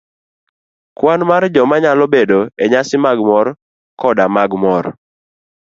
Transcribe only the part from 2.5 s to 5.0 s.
enyasi mag mor koda mag mor,